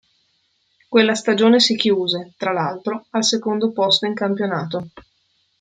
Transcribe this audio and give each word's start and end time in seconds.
Quella 0.89 1.13
stagione 1.13 1.59
si 1.59 1.75
chiuse, 1.75 2.33
tra 2.35 2.51
l'altro, 2.51 3.05
al 3.11 3.23
secondo 3.23 3.71
posto 3.71 4.07
in 4.07 4.15
campionato. 4.15 4.89